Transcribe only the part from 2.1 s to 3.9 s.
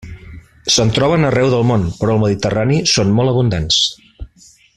al mediterrani són molt abundants.